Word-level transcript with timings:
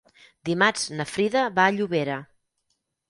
Dimarts 0.49 0.85
na 1.01 1.07
Frida 1.11 1.43
va 1.59 1.67
a 1.67 1.75
Llobera. 1.77 2.17